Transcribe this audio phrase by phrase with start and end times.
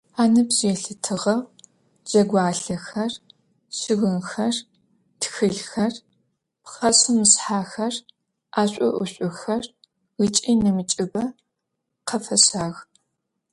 [0.21, 1.41] Аныбжь елъытыгъэу
[2.07, 3.13] джэгуалъэхэр,
[3.77, 4.55] щыгъынхэр,
[5.19, 5.93] тхылъхэр,
[6.63, 7.95] пхъэшъхьэ-мышъхьэхэр,
[8.53, 9.63] ӏэшӏу-ӏушӏухэр
[10.23, 11.23] ыкӏи нэмыкӏыбэ
[12.07, 12.79] къафащагъ.